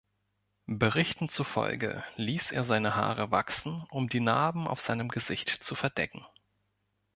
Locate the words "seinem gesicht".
4.81-5.49